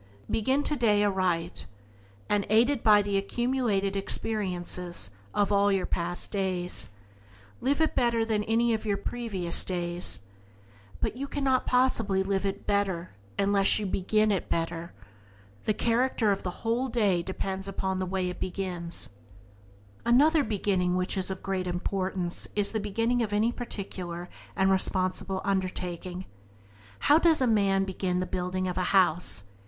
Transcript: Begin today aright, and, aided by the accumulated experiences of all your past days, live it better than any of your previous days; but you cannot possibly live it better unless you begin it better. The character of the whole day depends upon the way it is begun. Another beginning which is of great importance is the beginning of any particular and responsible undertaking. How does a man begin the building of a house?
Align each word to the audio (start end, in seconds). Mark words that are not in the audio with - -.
Begin 0.31 0.63
today 0.63 1.03
aright, 1.05 1.67
and, 2.27 2.47
aided 2.49 2.81
by 2.81 3.03
the 3.03 3.17
accumulated 3.17 3.95
experiences 3.95 5.11
of 5.31 5.51
all 5.51 5.71
your 5.71 5.85
past 5.85 6.31
days, 6.31 6.89
live 7.59 7.79
it 7.79 7.93
better 7.93 8.25
than 8.25 8.43
any 8.45 8.73
of 8.73 8.83
your 8.83 8.97
previous 8.97 9.63
days; 9.63 10.21
but 11.01 11.15
you 11.17 11.27
cannot 11.27 11.67
possibly 11.67 12.23
live 12.23 12.47
it 12.47 12.65
better 12.65 13.11
unless 13.37 13.77
you 13.77 13.85
begin 13.85 14.31
it 14.31 14.49
better. 14.49 14.91
The 15.65 15.75
character 15.75 16.31
of 16.31 16.41
the 16.41 16.65
whole 16.65 16.87
day 16.87 17.21
depends 17.21 17.67
upon 17.67 17.99
the 17.99 18.07
way 18.07 18.27
it 18.27 18.37
is 18.37 18.39
begun. 18.39 18.89
Another 20.03 20.43
beginning 20.43 20.95
which 20.95 21.15
is 21.15 21.29
of 21.29 21.43
great 21.43 21.67
importance 21.67 22.47
is 22.55 22.71
the 22.71 22.79
beginning 22.79 23.21
of 23.21 23.31
any 23.31 23.51
particular 23.51 24.29
and 24.55 24.71
responsible 24.71 25.41
undertaking. 25.45 26.25
How 27.01 27.19
does 27.19 27.39
a 27.39 27.45
man 27.45 27.83
begin 27.83 28.19
the 28.19 28.25
building 28.25 28.67
of 28.67 28.79
a 28.79 28.83
house? 28.97 29.43